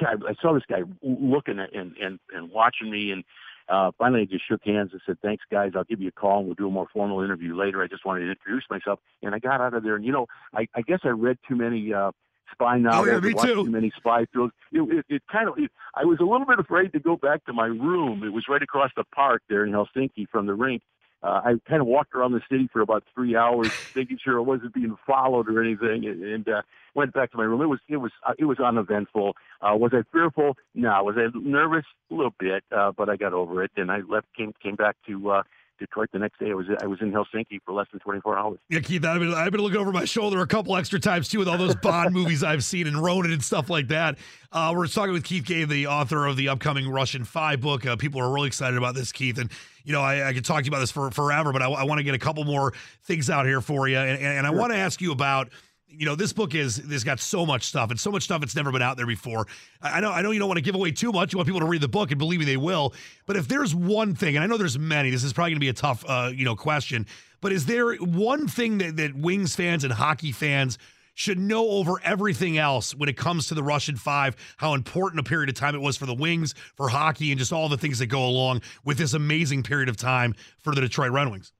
I 0.00 0.34
saw 0.40 0.54
this 0.54 0.64
guy 0.68 0.82
looking 1.02 1.58
at 1.58 1.74
and 1.74 1.96
and 1.96 2.18
and 2.34 2.50
watching 2.50 2.90
me, 2.90 3.10
and 3.10 3.24
uh, 3.68 3.90
finally 3.98 4.22
I 4.22 4.24
just 4.24 4.46
shook 4.46 4.60
hands 4.64 4.90
and 4.92 5.00
said, 5.06 5.18
"Thanks, 5.22 5.44
guys. 5.50 5.72
I'll 5.74 5.84
give 5.84 6.00
you 6.00 6.08
a 6.08 6.12
call 6.12 6.38
and 6.38 6.46
we'll 6.46 6.54
do 6.54 6.68
a 6.68 6.70
more 6.70 6.86
formal 6.92 7.22
interview 7.22 7.56
later. 7.56 7.82
I 7.82 7.86
just 7.86 8.04
wanted 8.04 8.24
to 8.24 8.30
introduce 8.30 8.64
myself." 8.70 9.00
And 9.22 9.34
I 9.34 9.38
got 9.38 9.60
out 9.60 9.74
of 9.74 9.82
there, 9.82 9.96
and 9.96 10.04
you 10.04 10.12
know, 10.12 10.26
I, 10.54 10.68
I 10.74 10.82
guess 10.82 11.00
I 11.04 11.08
read 11.08 11.38
too 11.48 11.56
many. 11.56 11.92
Uh, 11.92 12.12
spy 12.52 12.78
novels. 12.78 13.08
Oh, 13.08 13.12
yeah, 13.12 13.20
me 13.20 13.34
too. 13.34 13.64
Too 13.64 13.70
many 13.70 13.92
spy 13.96 14.26
films. 14.32 14.52
It, 14.70 14.80
it, 14.80 15.06
it 15.08 15.22
kind 15.30 15.48
of. 15.48 15.58
It, 15.58 15.70
I 15.94 16.04
was 16.04 16.18
a 16.20 16.24
little 16.24 16.46
bit 16.46 16.58
afraid 16.58 16.92
to 16.92 17.00
go 17.00 17.16
back 17.16 17.44
to 17.46 17.52
my 17.52 17.66
room. 17.66 18.22
It 18.22 18.32
was 18.32 18.44
right 18.48 18.62
across 18.62 18.90
the 18.96 19.04
park 19.14 19.42
there 19.48 19.64
in 19.64 19.72
Helsinki 19.72 20.28
from 20.30 20.46
the 20.46 20.54
rink, 20.54 20.82
uh, 21.24 21.40
I 21.42 21.54
kind 21.66 21.80
of 21.80 21.86
walked 21.86 22.14
around 22.14 22.32
the 22.32 22.42
city 22.50 22.68
for 22.70 22.82
about 22.82 23.02
three 23.14 23.34
hours, 23.34 23.70
making 23.96 24.18
sure 24.22 24.38
I 24.38 24.42
wasn't 24.42 24.74
being 24.74 24.94
followed 25.06 25.48
or 25.48 25.62
anything, 25.62 26.04
and, 26.04 26.22
and 26.22 26.48
uh, 26.48 26.62
went 26.94 27.14
back 27.14 27.30
to 27.32 27.38
my 27.38 27.44
room. 27.44 27.62
It 27.62 27.66
was 27.66 27.80
it 27.88 27.96
was 27.96 28.12
uh, 28.26 28.34
it 28.38 28.44
was 28.44 28.60
uneventful. 28.60 29.34
Uh, 29.62 29.74
was 29.74 29.92
I 29.94 30.02
fearful? 30.12 30.56
No. 30.74 31.02
Was 31.02 31.16
I 31.16 31.28
nervous? 31.34 31.86
A 32.10 32.14
little 32.14 32.34
bit, 32.38 32.62
uh, 32.76 32.92
but 32.92 33.08
I 33.08 33.16
got 33.16 33.32
over 33.32 33.64
it, 33.64 33.70
and 33.76 33.90
I 33.90 34.00
left 34.08 34.26
came 34.36 34.52
came 34.62 34.76
back 34.76 34.96
to 35.06 35.30
uh, 35.30 35.42
Detroit 35.78 36.10
the 36.12 36.18
next 36.18 36.38
day. 36.38 36.50
I 36.50 36.54
was 36.54 36.66
I 36.82 36.86
was 36.86 36.98
in 37.00 37.10
Helsinki 37.10 37.60
for 37.64 37.72
less 37.72 37.86
than 37.90 38.00
24 38.00 38.38
hours. 38.38 38.58
Yeah, 38.68 38.80
Keith, 38.80 39.04
I've 39.04 39.20
been, 39.20 39.32
I've 39.32 39.50
been 39.50 39.60
looking 39.60 39.80
over 39.80 39.92
my 39.92 40.04
shoulder 40.04 40.40
a 40.40 40.46
couple 40.46 40.76
extra 40.76 41.00
times 41.00 41.28
too 41.28 41.38
with 41.38 41.48
all 41.48 41.58
those 41.58 41.74
Bond 41.76 42.12
movies 42.14 42.42
I've 42.42 42.64
seen 42.64 42.86
and 42.86 43.02
Ronin 43.02 43.32
and 43.32 43.42
stuff 43.42 43.70
like 43.70 43.88
that. 43.88 44.18
Uh, 44.52 44.72
we're 44.76 44.86
talking 44.86 45.12
with 45.12 45.24
Keith 45.24 45.44
Gave, 45.44 45.68
the 45.68 45.86
author 45.86 46.26
of 46.26 46.36
the 46.36 46.48
upcoming 46.48 46.88
Russian 46.88 47.24
Five 47.24 47.60
book. 47.60 47.86
Uh, 47.86 47.96
people 47.96 48.20
are 48.20 48.30
really 48.30 48.48
excited 48.48 48.76
about 48.76 48.94
this, 48.94 49.10
Keith, 49.10 49.38
and 49.38 49.50
you 49.84 49.92
know 49.92 50.00
I, 50.00 50.28
I 50.28 50.32
could 50.32 50.44
talk 50.44 50.60
to 50.60 50.64
you 50.64 50.70
about 50.70 50.80
this 50.80 50.90
for 50.90 51.10
forever, 51.10 51.52
but 51.52 51.62
I, 51.62 51.70
I 51.70 51.84
want 51.84 51.98
to 51.98 52.04
get 52.04 52.14
a 52.14 52.18
couple 52.18 52.44
more 52.44 52.72
things 53.02 53.30
out 53.30 53.46
here 53.46 53.60
for 53.60 53.86
you, 53.86 53.98
and, 53.98 54.18
and, 54.18 54.38
and 54.38 54.46
I 54.46 54.50
want 54.50 54.72
to 54.72 54.78
ask 54.78 55.00
you 55.00 55.12
about 55.12 55.50
you 55.98 56.06
know, 56.06 56.14
this 56.14 56.32
book 56.32 56.54
is 56.54 56.76
this 56.76 57.04
got 57.04 57.20
so 57.20 57.46
much 57.46 57.64
stuff 57.64 57.90
and 57.90 57.98
so 57.98 58.10
much 58.10 58.24
stuff 58.24 58.40
that's 58.40 58.56
never 58.56 58.72
been 58.72 58.82
out 58.82 58.96
there 58.96 59.06
before. 59.06 59.46
I 59.82 60.00
know 60.00 60.10
I 60.10 60.22
know 60.22 60.30
you 60.30 60.38
don't 60.38 60.48
want 60.48 60.58
to 60.58 60.64
give 60.64 60.74
away 60.74 60.90
too 60.90 61.12
much. 61.12 61.32
You 61.32 61.38
want 61.38 61.46
people 61.46 61.60
to 61.60 61.66
read 61.66 61.80
the 61.80 61.88
book 61.88 62.10
and 62.10 62.18
believe 62.18 62.40
me 62.40 62.46
they 62.46 62.56
will. 62.56 62.94
But 63.26 63.36
if 63.36 63.48
there's 63.48 63.74
one 63.74 64.14
thing, 64.14 64.36
and 64.36 64.42
I 64.42 64.46
know 64.46 64.56
there's 64.56 64.78
many, 64.78 65.10
this 65.10 65.24
is 65.24 65.32
probably 65.32 65.52
going 65.52 65.60
to 65.60 65.60
be 65.60 65.68
a 65.68 65.72
tough 65.72 66.04
uh, 66.06 66.30
you 66.34 66.44
know 66.44 66.56
question, 66.56 67.06
but 67.40 67.52
is 67.52 67.66
there 67.66 67.94
one 67.96 68.48
thing 68.48 68.78
that, 68.78 68.96
that 68.96 69.14
Wings 69.14 69.54
fans 69.54 69.84
and 69.84 69.92
hockey 69.92 70.32
fans 70.32 70.78
should 71.14 71.38
know 71.38 71.68
over 71.70 71.94
everything 72.02 72.58
else 72.58 72.94
when 72.94 73.08
it 73.08 73.16
comes 73.16 73.48
to 73.48 73.54
the 73.54 73.62
Russian 73.62 73.96
Five, 73.96 74.36
how 74.58 74.74
important 74.74 75.20
a 75.20 75.22
period 75.22 75.48
of 75.48 75.54
time 75.54 75.74
it 75.74 75.80
was 75.80 75.96
for 75.96 76.06
the 76.06 76.14
Wings, 76.14 76.54
for 76.74 76.88
hockey, 76.88 77.30
and 77.30 77.38
just 77.38 77.52
all 77.52 77.68
the 77.68 77.78
things 77.78 77.98
that 78.00 78.06
go 78.06 78.26
along 78.26 78.62
with 78.84 78.98
this 78.98 79.14
amazing 79.14 79.62
period 79.62 79.88
of 79.88 79.96
time 79.96 80.34
for 80.58 80.74
the 80.74 80.80
Detroit 80.80 81.12
Red 81.12 81.30
Wings? 81.30 81.52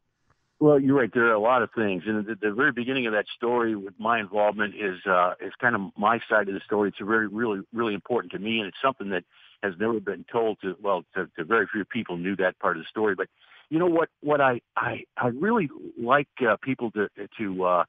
Well, 0.61 0.79
you're 0.79 0.97
right. 0.97 1.11
There 1.13 1.27
are 1.27 1.35
a 1.35 1.41
lot 1.41 1.63
of 1.63 1.71
things, 1.75 2.05
and 2.07 2.25
the, 2.25 2.37
the 2.41 2.53
very 2.53 2.73
beginning 2.73 3.07
of 3.07 3.13
that 3.13 3.27
story, 3.37 3.75
with 3.75 3.95
my 3.99 4.21
involvement, 4.21 4.75
is 4.75 5.05
uh, 5.05 5.35
is 5.41 5.53
kind 5.61 5.75
of 5.75 5.91
my 5.97 6.21
side 6.29 6.49
of 6.49 6.55
the 6.55 6.61
story. 6.65 6.91
It's 6.91 6.99
very, 6.99 7.27
really, 7.27 7.61
really 7.73 7.93
important 7.93 8.33
to 8.33 8.39
me, 8.39 8.61
and 8.61 8.69
it's 8.69 8.77
something 8.83 9.11
that 9.11 9.25
has 9.63 9.75
never 9.81 9.99
been 9.99 10.25
told 10.31 10.59
to 10.63 10.77
well, 10.81 11.05
to, 11.15 11.29
to 11.37 11.45
very 11.45 11.67
few 11.73 11.85
people 11.85 12.17
knew 12.17 12.37
that 12.37 12.59
part 12.61 12.77
of 12.77 12.83
the 12.83 12.89
story. 12.89 13.15
But 13.15 13.29
you 13.69 13.79
know 13.79 13.89
what? 13.89 14.09
What 14.21 14.41
I 14.41 14.61
I, 14.77 15.05
I 15.17 15.29
really 15.29 15.69
like 16.01 16.29
uh, 16.41 16.57
people 16.63 16.93
to 16.93 17.09
to 17.39 17.65
uh, 17.65 17.85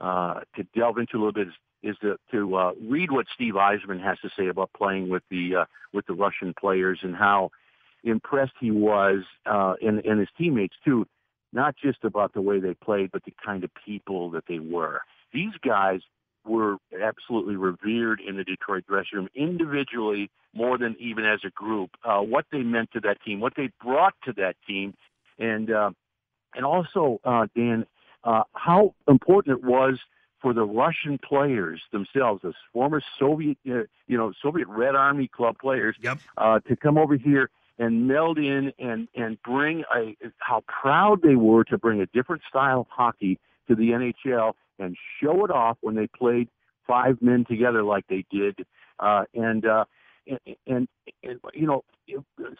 uh, 0.00 0.40
to 0.56 0.64
delve 0.74 0.98
into 0.98 1.16
a 1.16 1.18
little 1.18 1.32
bit 1.32 1.48
is, 1.48 1.54
is 1.82 1.96
to 2.02 2.16
to 2.30 2.56
uh, 2.56 2.72
read 2.88 3.10
what 3.10 3.26
Steve 3.34 3.54
Yzerman 3.54 4.02
has 4.02 4.18
to 4.20 4.30
say 4.38 4.48
about 4.48 4.70
playing 4.76 5.08
with 5.08 5.22
the 5.30 5.56
uh, 5.56 5.64
with 5.92 6.06
the 6.06 6.14
Russian 6.14 6.54
players 6.58 7.00
and 7.02 7.14
how 7.14 7.50
impressed 8.04 8.54
he 8.60 8.70
was, 8.70 9.22
uh, 9.46 9.74
and 9.82 10.04
and 10.04 10.20
his 10.20 10.28
teammates 10.36 10.74
too 10.84 11.06
not 11.52 11.74
just 11.76 12.04
about 12.04 12.32
the 12.32 12.40
way 12.40 12.60
they 12.60 12.74
played, 12.74 13.10
but 13.12 13.24
the 13.24 13.34
kind 13.44 13.64
of 13.64 13.70
people 13.84 14.30
that 14.30 14.44
they 14.48 14.58
were. 14.58 15.00
These 15.32 15.52
guys 15.64 16.00
were 16.46 16.76
absolutely 17.02 17.56
revered 17.56 18.20
in 18.20 18.36
the 18.36 18.44
Detroit 18.44 18.84
dressing 18.88 19.18
room 19.18 19.28
individually 19.34 20.30
more 20.54 20.78
than 20.78 20.96
even 20.98 21.24
as 21.24 21.40
a 21.44 21.50
group. 21.50 21.90
Uh, 22.04 22.20
what 22.20 22.46
they 22.50 22.62
meant 22.62 22.90
to 22.92 23.00
that 23.00 23.18
team, 23.24 23.40
what 23.40 23.54
they 23.56 23.70
brought 23.82 24.14
to 24.24 24.32
that 24.34 24.56
team, 24.66 24.94
and 25.38 25.70
uh, 25.70 25.90
and 26.54 26.64
also 26.64 27.20
uh, 27.24 27.46
Dan, 27.54 27.86
uh, 28.24 28.42
how 28.54 28.94
important 29.08 29.58
it 29.58 29.64
was 29.64 29.98
for 30.40 30.54
the 30.54 30.64
Russian 30.64 31.18
players 31.18 31.82
themselves, 31.92 32.42
as 32.46 32.54
former 32.72 33.02
Soviet, 33.18 33.58
uh, 33.68 33.82
you 34.06 34.16
know, 34.16 34.32
Soviet 34.42 34.68
Red 34.68 34.94
Army 34.94 35.28
Club 35.28 35.56
players, 35.60 35.96
yep. 36.00 36.18
uh, 36.38 36.60
to 36.60 36.76
come 36.76 36.96
over 36.96 37.16
here 37.16 37.50
and 37.78 38.06
meld 38.06 38.38
in 38.38 38.72
and 38.78 39.08
and 39.14 39.40
bring 39.42 39.84
a 39.94 40.16
how 40.38 40.62
proud 40.66 41.22
they 41.22 41.36
were 41.36 41.64
to 41.64 41.78
bring 41.78 42.00
a 42.00 42.06
different 42.06 42.42
style 42.48 42.80
of 42.80 42.86
hockey 42.88 43.38
to 43.68 43.74
the 43.74 43.90
NHL 43.90 44.52
and 44.78 44.96
show 45.22 45.44
it 45.44 45.50
off 45.50 45.76
when 45.80 45.94
they 45.94 46.06
played 46.06 46.48
five 46.86 47.20
men 47.20 47.44
together 47.44 47.82
like 47.82 48.06
they 48.08 48.24
did 48.30 48.66
uh, 49.00 49.24
and, 49.34 49.66
uh, 49.66 49.84
and, 50.66 50.88
and 51.24 51.40
you 51.54 51.66
know 51.66 51.82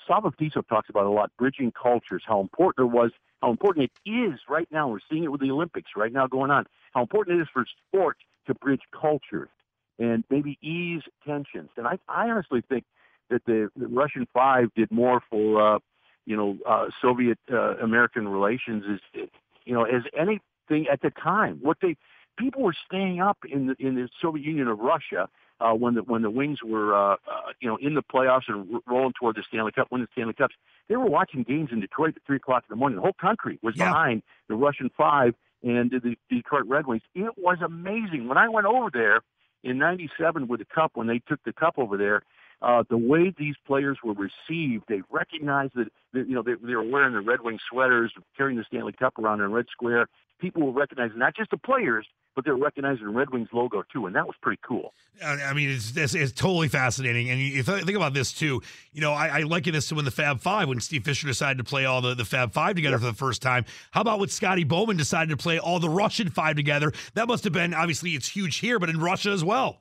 Slava 0.07 0.31
Fetisov 0.31 0.69
talks 0.69 0.89
about 0.89 1.07
a 1.07 1.11
lot 1.11 1.31
bridging 1.39 1.73
cultures 1.73 2.23
how 2.27 2.41
important 2.41 2.89
it 2.89 2.93
was 2.95 3.11
how 3.43 3.51
important 3.51 3.91
it 3.91 4.11
is 4.11 4.41
right 4.49 4.69
now 4.71 4.89
we're 4.89 4.99
seeing 5.11 5.25
it 5.25 5.33
with 5.33 5.41
the 5.41 5.51
Olympics 5.51 5.93
right 5.97 6.13
now 6.13 6.27
going 6.27 6.51
on 6.51 6.67
how 6.93 7.03
important 7.03 7.39
it 7.39 7.43
is 7.43 7.49
for 7.53 7.65
sport 7.89 8.17
to 8.47 8.55
bridge 8.55 8.83
cultures 8.99 9.51
and 9.99 10.25
maybe 10.31 10.59
ease 10.63 11.03
tensions 11.27 11.71
and 11.77 11.87
I 11.87 11.99
I 12.09 12.29
honestly 12.29 12.63
think 12.69 12.85
that 13.31 13.45
the, 13.47 13.71
the 13.77 13.87
Russian 13.87 14.27
Five 14.35 14.69
did 14.75 14.91
more 14.91 15.23
for 15.31 15.75
uh, 15.75 15.79
you 16.27 16.37
know 16.37 16.59
uh, 16.69 16.87
Soviet 17.01 17.39
uh, 17.51 17.77
American 17.79 18.29
relations 18.29 18.85
is 19.15 19.29
you 19.65 19.75
know 19.75 19.85
as 19.85 20.03
anything 20.17 20.87
at 20.93 21.01
the 21.01 21.11
time. 21.11 21.59
What 21.63 21.79
they 21.81 21.97
people 22.39 22.63
were 22.63 22.75
staying 22.87 23.21
up 23.21 23.39
in 23.49 23.69
the 23.69 23.77
in 23.79 23.95
the 23.95 24.09
Soviet 24.21 24.45
Union 24.45 24.69
of 24.69 24.79
Russia 24.79 25.29
uh, 25.61 25.73
when 25.75 25.95
the 25.95 26.03
when 26.03 26.23
the 26.23 26.31
Wings 26.31 26.59
were 26.65 26.95
uh, 26.95 27.15
uh, 27.15 27.17
you 27.61 27.69
know 27.69 27.77
in 27.81 27.95
the 27.95 28.03
playoffs 28.03 28.43
and 28.49 28.75
r- 28.75 28.81
rolling 28.87 29.13
toward 29.19 29.37
the 29.37 29.43
Stanley 29.49 29.73
Cup, 29.73 29.89
winning 29.91 30.07
the 30.07 30.13
Stanley 30.21 30.35
Cups. 30.35 30.55
They 30.89 30.97
were 30.97 31.07
watching 31.07 31.43
games 31.43 31.69
in 31.73 31.81
Detroit 31.81 32.15
at 32.17 32.23
three 32.27 32.37
o'clock 32.37 32.65
in 32.69 32.73
the 32.75 32.77
morning. 32.77 32.97
The 32.97 33.03
whole 33.03 33.13
country 33.21 33.59
was 33.63 33.75
Yeah. 33.77 33.91
behind 33.91 34.23
the 34.49 34.55
Russian 34.57 34.91
Five 34.97 35.35
and 35.63 35.91
the 35.91 36.17
Detroit 36.29 36.65
Red 36.67 36.87
Wings. 36.87 37.03
It 37.15 37.33
was 37.39 37.59
amazing 37.65 38.27
when 38.29 38.39
I 38.39 38.49
went 38.49 38.67
over 38.67 38.89
there 38.93 39.21
in 39.63 39.79
'97 39.79 40.49
with 40.49 40.61
the 40.61 40.67
Cup 40.67 40.93
when 40.95 41.07
they 41.07 41.21
took 41.29 41.43
the 41.45 41.53
Cup 41.53 41.75
over 41.77 41.97
there. 41.97 42.23
Uh, 42.63 42.85
the 42.91 42.99
way 42.99 43.33
these 43.39 43.55
players 43.67 43.99
were 44.05 44.13
received, 44.13 44.85
they 44.87 45.01
recognized 45.11 45.73
that, 45.75 45.89
that 46.13 46.29
you 46.29 46.35
know 46.35 46.43
they, 46.43 46.55
they 46.63 46.75
were 46.75 46.83
wearing 46.83 47.15
the 47.15 47.21
Red 47.21 47.41
Wing 47.41 47.59
sweaters, 47.71 48.13
carrying 48.37 48.59
the 48.59 48.65
Stanley 48.65 48.93
Cup 48.93 49.19
around 49.19 49.41
in 49.41 49.51
Red 49.51 49.67
Square. 49.73 50.09
People 50.41 50.63
were 50.63 50.79
recognizing 50.79 51.19
not 51.19 51.35
just 51.35 51.51
the 51.51 51.57
players, 51.59 52.07
but 52.35 52.45
they 52.45 52.51
were 52.51 52.59
recognizing 52.59 53.09
Red 53.15 53.31
Wings 53.31 53.49
logo 53.53 53.83
too, 53.93 54.07
and 54.07 54.15
that 54.15 54.27
was 54.27 54.37
pretty 54.43 54.61
cool. 54.67 54.93
I 55.25 55.53
mean, 55.53 55.71
it's, 55.71 55.97
it's, 55.97 56.15
it's 56.15 56.33
totally 56.33 56.69
fascinating. 56.69 57.31
And 57.31 57.41
you 57.41 57.63
th- 57.63 57.85
think 57.85 57.97
about 57.97 58.15
this 58.15 58.33
too. 58.33 58.63
You 58.93 59.01
know, 59.01 59.13
I, 59.13 59.41
I 59.41 59.41
liken 59.43 59.73
this 59.73 59.89
to 59.89 59.95
when 59.95 60.05
the 60.05 60.11
Fab 60.11 60.41
Five, 60.41 60.69
when 60.69 60.81
Steve 60.81 61.05
Fisher 61.05 61.27
decided 61.27 61.59
to 61.59 61.65
play 61.65 61.85
all 61.85 62.01
the, 62.01 62.15
the 62.15 62.25
Fab 62.25 62.53
Five 62.53 62.77
together 62.77 62.99
for 62.99 63.07
the 63.07 63.13
first 63.15 63.43
time. 63.43 63.65
How 63.91 64.03
about 64.03 64.19
when 64.19 64.29
Scotty 64.29 64.65
Bowman 64.65 64.97
decided 64.97 65.31
to 65.31 65.37
play 65.37 65.59
all 65.59 65.79
the 65.79 65.91
Russian 65.91 66.29
Five 66.29 66.57
together? 66.57 66.93
That 67.15 67.27
must 67.27 67.45
have 67.45 67.53
been 67.53 67.75
obviously 67.75 68.11
it's 68.11 68.29
huge 68.29 68.59
here, 68.59 68.79
but 68.79 68.89
in 68.89 69.01
Russia 69.01 69.31
as 69.31 69.45
well. 69.45 69.81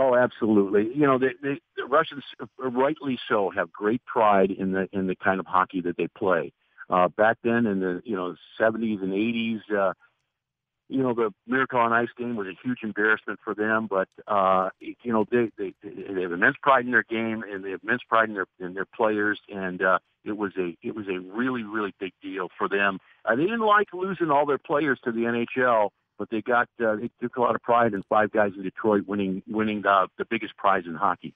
Oh, 0.00 0.14
absolutely. 0.14 0.92
You 0.94 1.08
know, 1.08 1.18
they, 1.18 1.34
they, 1.42 1.58
the 1.76 1.84
Russians, 1.84 2.22
uh, 2.40 2.70
rightly 2.70 3.18
so, 3.28 3.50
have 3.50 3.72
great 3.72 4.00
pride 4.04 4.52
in 4.52 4.70
the 4.70 4.88
in 4.92 5.08
the 5.08 5.16
kind 5.16 5.40
of 5.40 5.46
hockey 5.46 5.80
that 5.80 5.96
they 5.96 6.06
play. 6.16 6.52
Uh, 6.88 7.08
back 7.08 7.38
then, 7.42 7.66
in 7.66 7.80
the 7.80 8.00
you 8.04 8.14
know 8.14 8.36
70s 8.60 9.02
and 9.02 9.12
80s, 9.12 9.60
uh, 9.76 9.92
you 10.88 11.02
know 11.02 11.14
the 11.14 11.32
Miracle 11.48 11.80
on 11.80 11.92
Ice 11.92 12.10
game 12.16 12.36
was 12.36 12.46
a 12.46 12.56
huge 12.62 12.78
embarrassment 12.84 13.40
for 13.42 13.56
them. 13.56 13.88
But 13.90 14.06
uh, 14.28 14.68
you 14.78 15.12
know 15.12 15.24
they, 15.32 15.50
they 15.58 15.74
they 15.82 16.22
have 16.22 16.30
immense 16.30 16.56
pride 16.62 16.84
in 16.84 16.92
their 16.92 17.02
game 17.02 17.42
and 17.42 17.64
they 17.64 17.72
have 17.72 17.80
immense 17.82 18.02
pride 18.08 18.28
in 18.28 18.36
their 18.36 18.46
in 18.60 18.74
their 18.74 18.86
players. 18.86 19.40
And 19.52 19.82
uh, 19.82 19.98
it 20.24 20.36
was 20.36 20.52
a 20.56 20.76
it 20.80 20.94
was 20.94 21.08
a 21.08 21.18
really 21.18 21.64
really 21.64 21.92
big 21.98 22.12
deal 22.22 22.50
for 22.56 22.68
them. 22.68 23.00
Uh, 23.24 23.34
they 23.34 23.42
didn't 23.42 23.66
like 23.66 23.88
losing 23.92 24.30
all 24.30 24.46
their 24.46 24.58
players 24.58 25.00
to 25.02 25.10
the 25.10 25.22
NHL 25.22 25.88
but 26.18 26.28
they 26.30 26.42
got 26.42 26.68
uh, 26.84 26.96
they 26.96 27.10
took 27.20 27.36
a 27.36 27.40
lot 27.40 27.54
of 27.54 27.62
pride 27.62 27.94
in 27.94 28.02
five 28.08 28.30
guys 28.32 28.52
in 28.56 28.62
Detroit 28.62 29.04
winning 29.06 29.42
winning 29.48 29.82
the 29.82 30.08
the 30.18 30.24
biggest 30.24 30.56
prize 30.56 30.84
in 30.86 30.94
hockey. 30.94 31.34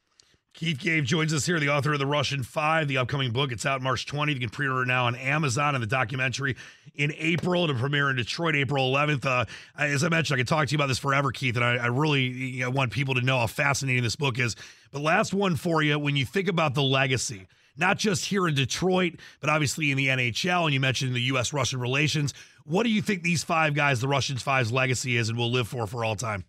Keith 0.55 0.79
Gave 0.79 1.05
joins 1.05 1.33
us 1.33 1.47
here, 1.47 1.59
the 1.59 1.71
author 1.71 1.95
of 1.95 1.99
The 1.99 2.07
Russian 2.07 2.43
Five, 2.43 2.87
the 2.87 2.99
upcoming 2.99 3.33
book. 3.33 3.53
It's 3.53 3.65
out 3.65 3.81
March 3.81 4.05
20th. 4.07 4.35
You 4.35 4.41
can 4.41 4.51
pre 4.51 4.69
order 4.69 4.85
now 4.85 5.07
on 5.07 5.17
Amazon 5.17 5.75
and 5.75 5.83
the 5.83 5.87
documentary 5.87 6.57
in 6.95 7.11
April 7.17 7.67
to 7.67 7.75
premiere 7.75 8.11
in 8.11 8.17
Detroit 8.17 8.55
April 8.55 8.93
11th. 8.93 9.25
Uh, 9.25 9.47
as 9.79 10.05
I 10.05 10.11
mentioned, 10.11 10.37
I 10.37 10.41
could 10.41 10.49
talk 10.49 10.69
to 10.69 10.73
you 10.73 10.77
about 10.77 10.89
this 10.89 10.99
forever, 10.99 11.33
Keith, 11.33 11.57
and 11.57 11.65
I, 11.65 11.77
I 11.77 11.87
really 11.87 12.25
you 12.25 12.65
know, 12.65 12.71
want 12.71 12.93
people 12.93 13.15
to 13.15 13.23
know 13.23 13.39
how 13.39 13.47
fascinating 13.47 14.03
this 14.03 14.17
book 14.17 14.39
is. 14.39 14.55
But 14.93 15.01
last 15.01 15.33
one 15.33 15.57
for 15.57 15.83
you 15.83 15.99
when 15.99 16.17
you 16.17 16.27
think 16.27 16.49
about 16.49 16.75
the 16.75 16.83
legacy, 16.83 17.47
not 17.77 17.99
just 17.99 18.27
here 18.27 18.47
in 18.49 18.55
Detroit, 18.55 19.15
but 19.41 19.51
obviously 19.51 19.91
in 19.91 19.97
the 19.97 20.09
NHL, 20.09 20.65
and 20.65 20.75
you 20.75 20.81
mentioned 20.81 21.15
the 21.15 21.21
U.S. 21.23 21.53
Russian 21.53 21.81
relations. 21.81 22.35
What 22.65 22.85
do 22.85 22.91
you 22.91 23.03
think 23.03 23.23
these 23.23 23.43
five 23.43 23.75
guys, 23.75 24.01
the 24.01 24.09
Russians 24.09 24.43
Five's 24.43 24.73
legacy 24.73 25.17
is 25.17 25.29
and 25.29 25.39
will 25.39 25.51
live 25.51 25.69
for 25.69 25.87
for 25.87 26.05
all 26.05 26.17
time? 26.17 26.45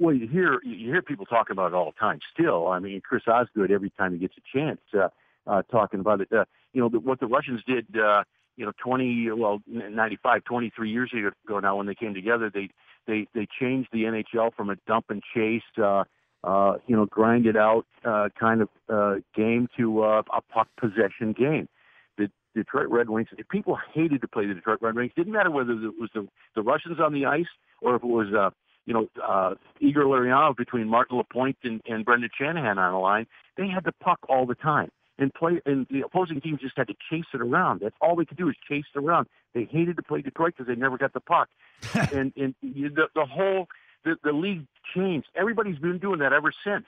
Well, 0.00 0.14
you 0.14 0.28
hear 0.28 0.60
you 0.64 0.90
hear 0.90 1.02
people 1.02 1.26
talking 1.26 1.52
about 1.52 1.72
it 1.72 1.74
all 1.74 1.86
the 1.86 1.98
time. 1.98 2.20
Still, 2.32 2.68
I 2.68 2.78
mean, 2.78 3.00
Chris 3.00 3.22
Osgood 3.26 3.70
every 3.70 3.90
time 3.90 4.12
he 4.12 4.18
gets 4.18 4.34
a 4.36 4.58
chance 4.58 4.80
uh, 4.94 5.08
uh, 5.46 5.62
talking 5.70 6.00
about 6.00 6.20
it. 6.20 6.28
Uh, 6.32 6.44
you 6.72 6.80
know 6.80 6.88
what 6.88 7.20
the 7.20 7.26
Russians 7.26 7.62
did. 7.66 7.86
Uh, 7.96 8.22
you 8.56 8.66
know, 8.66 8.72
20 8.82 9.30
well, 9.32 9.60
95, 9.66 10.44
23 10.44 10.90
years 10.90 11.12
ago 11.46 11.60
now 11.60 11.76
when 11.76 11.86
they 11.86 11.94
came 11.94 12.14
together, 12.14 12.50
they 12.52 12.68
they 13.06 13.26
they 13.34 13.46
changed 13.60 13.88
the 13.92 14.04
NHL 14.04 14.52
from 14.54 14.70
a 14.70 14.76
dump 14.86 15.06
and 15.08 15.22
chase. 15.34 15.62
Uh, 15.82 16.04
uh, 16.44 16.74
you 16.86 16.96
know, 16.96 17.06
grind 17.06 17.46
it 17.46 17.56
out 17.56 17.86
uh, 18.04 18.28
kind 18.38 18.62
of 18.62 18.68
uh, 18.88 19.16
game 19.34 19.68
to 19.76 20.02
uh, 20.02 20.22
a 20.34 20.40
puck 20.40 20.68
possession 20.78 21.32
game. 21.32 21.68
The 22.16 22.30
Detroit 22.54 22.88
Red 22.88 23.10
Wings, 23.10 23.28
people 23.50 23.78
hated 23.92 24.20
to 24.20 24.28
play 24.28 24.46
the 24.46 24.54
Detroit 24.54 24.78
Red 24.80 24.94
Wings. 24.94 25.12
Didn't 25.16 25.32
matter 25.32 25.50
whether 25.50 25.72
it 25.72 25.94
was 25.98 26.10
the, 26.14 26.28
the 26.54 26.62
Russians 26.62 27.00
on 27.00 27.12
the 27.12 27.26
ice 27.26 27.46
or 27.80 27.96
if 27.96 28.02
it 28.02 28.06
was, 28.06 28.32
uh, 28.32 28.50
you 28.86 28.94
know, 28.94 29.08
uh, 29.22 29.54
Igor 29.80 30.04
Larionov 30.04 30.56
between 30.56 30.88
Martin 30.88 31.18
Lapointe 31.18 31.58
and, 31.64 31.80
and 31.86 32.04
Brendan 32.04 32.30
Shanahan 32.38 32.78
on 32.78 32.92
the 32.92 32.98
line. 32.98 33.26
They 33.56 33.68
had 33.68 33.84
the 33.84 33.92
puck 33.92 34.20
all 34.28 34.46
the 34.46 34.54
time. 34.54 34.90
And 35.20 35.34
play, 35.34 35.60
and 35.66 35.84
the 35.90 36.02
opposing 36.02 36.40
teams 36.40 36.60
just 36.60 36.76
had 36.76 36.86
to 36.86 36.94
chase 37.10 37.24
it 37.34 37.40
around. 37.40 37.80
That's 37.80 37.96
all 38.00 38.14
they 38.14 38.24
could 38.24 38.36
do 38.36 38.48
is 38.48 38.54
chase 38.68 38.84
it 38.94 38.98
around. 39.00 39.26
They 39.52 39.64
hated 39.64 39.96
to 39.96 40.02
play 40.04 40.22
Detroit 40.22 40.54
because 40.56 40.68
they 40.68 40.80
never 40.80 40.96
got 40.96 41.12
the 41.12 41.18
puck. 41.18 41.48
and 42.14 42.32
and 42.36 42.54
the, 42.62 43.08
the 43.16 43.26
whole 43.26 43.66
the, 44.04 44.16
the 44.22 44.32
league 44.32 44.64
changed. 44.94 45.28
Everybody's 45.34 45.78
been 45.78 45.98
doing 45.98 46.18
that 46.20 46.32
ever 46.32 46.52
since. 46.64 46.86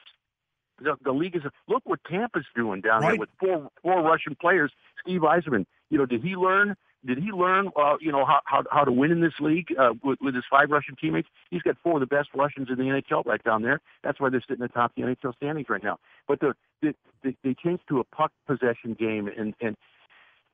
The, 0.83 0.97
the 1.05 1.13
league 1.13 1.37
is 1.37 1.43
look 1.69 1.83
what 1.85 2.01
Tampa's 2.11 2.47
doing 2.57 2.81
down 2.81 3.03
Right. 3.03 3.11
there 3.11 3.19
with 3.21 3.29
four 3.39 3.71
four 3.83 4.03
Russian 4.03 4.35
players. 4.41 4.73
Steve 5.03 5.21
Yzerman, 5.21 5.67
you 5.91 5.99
know, 5.99 6.07
did 6.07 6.23
he 6.23 6.37
learn? 6.37 6.75
Did 7.07 7.17
he 7.17 7.33
learn, 7.33 7.71
uh, 7.77 7.97
you 7.99 8.13
know, 8.13 8.27
how, 8.27 8.41
how 8.45 8.63
how 8.71 8.85
to 8.85 8.93
win 8.93 9.11
in 9.11 9.21
this 9.23 9.33
league 9.41 9.69
uh, 9.79 9.95
with, 10.03 10.19
with 10.21 10.35
his 10.35 10.45
five 10.51 10.71
Russian 10.71 10.97
teammates? 10.97 11.29
He's 11.51 11.63
got 11.63 11.77
four 11.83 11.95
of 11.95 12.01
the 12.01 12.07
best 12.07 12.29
Russians 12.35 12.69
in 12.71 12.77
the 12.77 12.85
NHL 12.85 13.25
right 13.27 13.43
down 13.43 13.63
there. 13.63 13.81
That's 14.03 14.21
why 14.21 14.29
they're 14.31 14.43
sitting 14.47 14.63
atop 14.63 14.93
the 14.97 15.03
NHL 15.03 15.35
standings 15.37 15.69
right 15.71 15.83
now. 15.83 15.99
But 16.29 16.41
the, 16.41 16.53
the, 16.83 16.95
the 17.23 17.35
they 17.43 17.55
changed 17.55 17.85
to 17.89 18.01
a 18.01 18.05
puck 18.05 18.33
possession 18.47 18.95
game, 18.99 19.29
and 19.29 19.55
and 19.63 19.77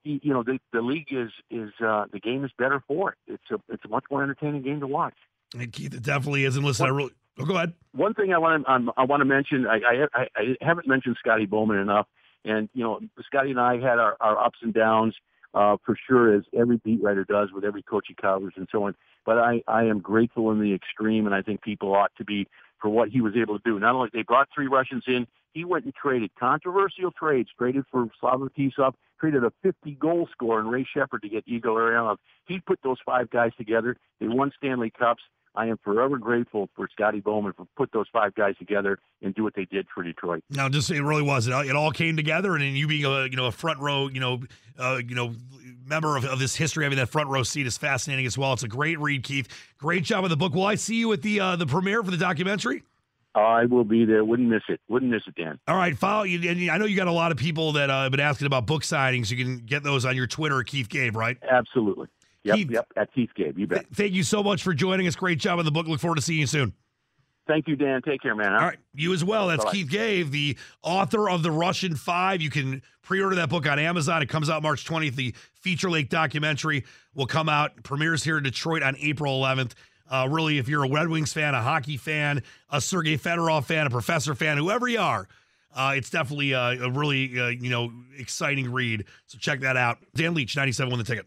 you 0.04 0.32
know 0.32 0.42
the 0.44 0.58
the 0.72 0.82
league 0.82 1.08
is 1.12 1.30
is 1.50 1.70
uh, 1.84 2.04
the 2.12 2.20
game 2.20 2.44
is 2.44 2.50
better 2.58 2.80
for 2.86 3.10
it. 3.12 3.18
It's 3.34 3.50
a 3.50 3.56
it's 3.72 3.84
a 3.84 3.88
much 3.88 4.04
more 4.10 4.22
entertaining 4.22 4.62
game 4.62 4.80
to 4.80 4.86
watch. 4.86 5.14
And 5.56 5.72
Keith, 5.72 5.94
it 5.94 6.02
definitely 6.02 6.44
is. 6.44 6.56
And 6.56 6.64
listen, 6.64 6.86
I 6.86 6.90
really. 6.90 7.12
Oh, 7.38 7.44
go 7.44 7.56
ahead. 7.56 7.74
one 7.92 8.14
thing 8.14 8.32
I 8.32 8.38
want 8.38 8.64
to 8.64 8.72
um, 8.72 8.90
I 8.96 9.04
want 9.04 9.20
to 9.20 9.24
mention 9.24 9.66
I, 9.66 10.06
I 10.14 10.26
I 10.34 10.56
haven't 10.60 10.88
mentioned 10.88 11.16
Scotty 11.18 11.46
Bowman 11.46 11.78
enough, 11.78 12.06
and 12.44 12.68
you 12.72 12.82
know 12.82 13.00
Scotty 13.26 13.50
and 13.50 13.60
I 13.60 13.74
had 13.74 13.98
our, 13.98 14.16
our 14.20 14.38
ups 14.42 14.58
and 14.62 14.72
downs 14.72 15.14
uh, 15.54 15.76
for 15.84 15.96
sure, 16.06 16.34
as 16.34 16.44
every 16.56 16.78
beat 16.78 17.02
writer 17.02 17.24
does 17.24 17.50
with 17.52 17.64
every 17.64 17.82
coach 17.82 18.06
he 18.08 18.14
covers 18.14 18.54
and 18.56 18.68
so 18.70 18.84
on. 18.84 18.94
But 19.24 19.38
I 19.38 19.62
I 19.66 19.84
am 19.84 20.00
grateful 20.00 20.50
in 20.50 20.60
the 20.60 20.74
extreme, 20.74 21.26
and 21.26 21.34
I 21.34 21.42
think 21.42 21.62
people 21.62 21.94
ought 21.94 22.12
to 22.16 22.24
be 22.24 22.46
for 22.80 22.88
what 22.88 23.08
he 23.08 23.20
was 23.20 23.34
able 23.36 23.58
to 23.58 23.62
do. 23.64 23.78
Not 23.78 23.94
only 23.94 24.10
they 24.12 24.22
brought 24.22 24.48
three 24.54 24.66
Russians 24.66 25.04
in, 25.06 25.26
he 25.52 25.64
went 25.64 25.86
and 25.86 25.94
traded 25.94 26.30
controversial 26.38 27.10
trades, 27.10 27.48
traded 27.56 27.84
for 27.90 28.08
Slava 28.20 28.50
Fetisov, 28.50 28.92
traded 29.18 29.44
a 29.44 29.52
50 29.62 29.92
goal 29.92 30.28
scorer 30.30 30.60
in 30.60 30.68
Ray 30.68 30.86
Sheppard 30.92 31.22
to 31.22 31.28
get 31.28 31.44
Igor 31.46 31.80
Larionov. 31.80 32.18
He 32.44 32.60
put 32.60 32.78
those 32.84 32.98
five 33.04 33.30
guys 33.30 33.52
together. 33.56 33.96
They 34.20 34.28
won 34.28 34.52
Stanley 34.56 34.90
Cups. 34.90 35.22
I 35.56 35.66
am 35.66 35.78
forever 35.82 36.18
grateful 36.18 36.68
for 36.76 36.88
Scotty 36.92 37.20
Bowman 37.20 37.52
for 37.54 37.66
put 37.76 37.90
those 37.92 38.06
five 38.12 38.34
guys 38.34 38.56
together 38.58 38.98
and 39.22 39.34
do 39.34 39.42
what 39.42 39.54
they 39.54 39.64
did 39.64 39.86
for 39.94 40.02
Detroit. 40.02 40.44
No, 40.50 40.68
just 40.68 40.90
it 40.90 41.02
really 41.02 41.22
was. 41.22 41.46
It 41.46 41.52
all, 41.52 41.62
it 41.62 41.74
all 41.74 41.90
came 41.90 42.16
together, 42.16 42.54
and 42.54 42.62
then 42.62 42.74
you 42.74 42.86
being 42.86 43.04
a 43.04 43.24
you 43.24 43.36
know 43.36 43.46
a 43.46 43.52
front 43.52 43.80
row, 43.80 44.08
you 44.08 44.20
know, 44.20 44.40
uh, 44.78 45.00
you 45.06 45.14
know, 45.14 45.34
member 45.86 46.16
of, 46.16 46.24
of 46.24 46.38
this 46.38 46.54
history, 46.54 46.84
having 46.84 46.98
that 46.98 47.08
front 47.08 47.28
row 47.28 47.42
seat 47.42 47.66
is 47.66 47.78
fascinating 47.78 48.26
as 48.26 48.36
well. 48.36 48.52
It's 48.52 48.62
a 48.62 48.68
great 48.68 48.98
read, 49.00 49.22
Keith. 49.22 49.48
Great 49.78 50.04
job 50.04 50.22
with 50.22 50.30
the 50.30 50.36
book. 50.36 50.54
Will 50.54 50.66
I 50.66 50.74
see 50.74 50.96
you 50.96 51.12
at 51.12 51.22
the 51.22 51.40
uh, 51.40 51.56
the 51.56 51.66
premiere 51.66 52.02
for 52.02 52.10
the 52.10 52.16
documentary? 52.16 52.82
I 53.34 53.66
will 53.66 53.84
be 53.84 54.06
there. 54.06 54.24
Wouldn't 54.24 54.48
miss 54.48 54.62
it. 54.68 54.80
Wouldn't 54.88 55.10
miss 55.10 55.22
it, 55.26 55.34
Dan. 55.34 55.58
All 55.68 55.76
right, 55.76 55.96
follow 55.96 56.22
you. 56.22 56.70
I 56.70 56.78
know 56.78 56.86
you 56.86 56.96
got 56.96 57.06
a 57.06 57.12
lot 57.12 57.32
of 57.32 57.38
people 57.38 57.72
that 57.72 57.90
uh, 57.90 58.04
have 58.04 58.10
been 58.10 58.20
asking 58.20 58.46
about 58.46 58.66
book 58.66 58.82
signings. 58.82 59.30
You 59.30 59.36
can 59.36 59.58
get 59.58 59.82
those 59.82 60.06
on 60.06 60.16
your 60.16 60.26
Twitter, 60.26 60.62
Keith 60.62 60.88
Gave, 60.88 61.16
right? 61.16 61.36
Absolutely. 61.48 62.08
Yep, 62.46 62.56
Keith- 62.56 62.70
yep. 62.70 62.86
At 62.96 63.12
Keith 63.14 63.30
Gave, 63.34 63.58
you 63.58 63.66
bet. 63.66 63.80
Th- 63.80 63.88
Thank 63.94 64.12
you 64.12 64.22
so 64.22 64.42
much 64.42 64.62
for 64.62 64.72
joining 64.72 65.06
us. 65.06 65.16
Great 65.16 65.38
job 65.38 65.56
with 65.58 65.66
the 65.66 65.72
book. 65.72 65.86
Look 65.86 66.00
forward 66.00 66.16
to 66.16 66.22
seeing 66.22 66.40
you 66.40 66.46
soon. 66.46 66.72
Thank 67.46 67.68
you, 67.68 67.76
Dan. 67.76 68.02
Take 68.02 68.22
care, 68.22 68.34
man. 68.34 68.52
All 68.52 68.58
right, 68.60 68.78
you 68.92 69.12
as 69.12 69.24
well. 69.24 69.46
That's 69.46 69.64
Bye-bye. 69.64 69.76
Keith 69.76 69.88
Gave, 69.90 70.32
the 70.32 70.58
author 70.82 71.30
of 71.30 71.44
The 71.44 71.50
Russian 71.52 71.94
Five. 71.94 72.40
You 72.42 72.50
can 72.50 72.82
pre-order 73.02 73.36
that 73.36 73.48
book 73.48 73.68
on 73.68 73.78
Amazon. 73.78 74.20
It 74.20 74.28
comes 74.28 74.50
out 74.50 74.64
March 74.64 74.84
20th. 74.84 75.14
The 75.14 75.32
Feature 75.54 75.90
Lake 75.90 76.08
documentary 76.08 76.84
will 77.14 77.26
come 77.26 77.48
out. 77.48 77.84
Premieres 77.84 78.24
here 78.24 78.36
in 78.38 78.42
Detroit 78.42 78.82
on 78.82 78.96
April 79.00 79.40
11th. 79.40 79.72
Uh, 80.10 80.26
really, 80.28 80.58
if 80.58 80.68
you're 80.68 80.84
a 80.84 80.90
Red 80.90 81.08
Wings 81.08 81.32
fan, 81.32 81.54
a 81.54 81.62
hockey 81.62 81.96
fan, 81.96 82.42
a 82.70 82.80
Sergei 82.80 83.16
Fedorov 83.16 83.64
fan, 83.64 83.86
a 83.86 83.90
Professor 83.90 84.34
fan, 84.34 84.56
whoever 84.56 84.86
you 84.88 85.00
are, 85.00 85.28
uh, 85.74 85.92
it's 85.96 86.10
definitely 86.10 86.52
a, 86.52 86.60
a 86.82 86.90
really 86.90 87.38
uh, 87.38 87.46
you 87.48 87.70
know 87.70 87.92
exciting 88.18 88.72
read. 88.72 89.04
So 89.26 89.38
check 89.38 89.60
that 89.60 89.76
out. 89.76 89.98
Dan 90.14 90.34
Leach, 90.34 90.56
97 90.56 90.90
won 90.90 90.98
the 90.98 91.04
ticket. 91.04 91.24